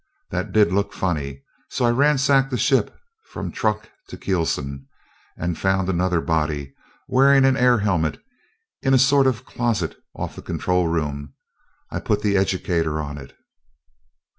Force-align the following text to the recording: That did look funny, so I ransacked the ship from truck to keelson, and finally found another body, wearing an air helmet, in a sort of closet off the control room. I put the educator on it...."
That 0.31 0.51
did 0.51 0.73
look 0.73 0.93
funny, 0.93 1.43
so 1.69 1.85
I 1.85 1.91
ransacked 1.91 2.49
the 2.49 2.57
ship 2.57 2.91
from 3.29 3.51
truck 3.51 3.87
to 4.07 4.17
keelson, 4.17 4.87
and 5.37 5.55
finally 5.55 5.77
found 5.83 5.89
another 5.89 6.21
body, 6.21 6.73
wearing 7.07 7.45
an 7.45 7.55
air 7.55 7.77
helmet, 7.77 8.19
in 8.81 8.95
a 8.95 8.97
sort 8.97 9.27
of 9.27 9.45
closet 9.45 9.95
off 10.15 10.35
the 10.35 10.41
control 10.41 10.87
room. 10.87 11.35
I 11.91 11.99
put 11.99 12.23
the 12.23 12.35
educator 12.35 12.99
on 12.99 13.19
it...." 13.19 13.35